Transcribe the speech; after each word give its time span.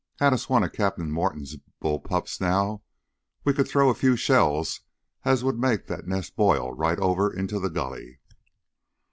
Had 0.17 0.33
us 0.33 0.49
one 0.49 0.63
of 0.63 0.73
Cap'n 0.73 1.11
Morton's 1.11 1.57
bull 1.79 1.99
pups 1.99 2.41
now, 2.41 2.81
we 3.43 3.53
could 3.53 3.67
throw 3.67 3.87
us 3.91 3.97
a 3.97 3.99
few 3.99 4.15
shells 4.15 4.81
as 5.25 5.43
would 5.43 5.59
make 5.59 5.85
that 5.85 6.07
nest 6.07 6.35
boil 6.35 6.73
right 6.73 6.97
over 6.97 7.31
into 7.31 7.59
the 7.59 7.69
gully!" 7.69 8.19